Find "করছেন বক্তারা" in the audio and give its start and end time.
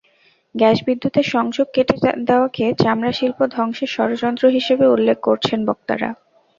5.21-6.09